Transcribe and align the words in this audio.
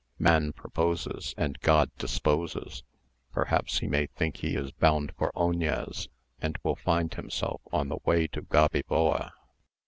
Man 0.17 0.51
proposes 0.53 1.35
and 1.37 1.59
God 1.59 1.91
disposes. 1.99 2.81
Perhaps 3.33 3.77
he 3.77 3.87
may 3.87 4.07
think 4.07 4.37
he 4.37 4.55
is 4.55 4.71
bound 4.71 5.13
for 5.15 5.31
Oñez, 5.35 6.07
and 6.41 6.57
will 6.63 6.75
find 6.75 7.13
himself 7.13 7.61
on 7.71 7.89
the 7.89 7.99
way 8.03 8.25
to 8.29 8.41
Gaviboa." 8.41 9.29